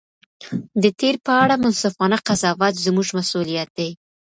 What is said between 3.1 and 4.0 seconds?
مسؤلیت دی.